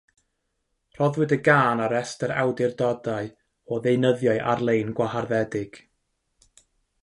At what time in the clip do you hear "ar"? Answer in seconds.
1.87-1.93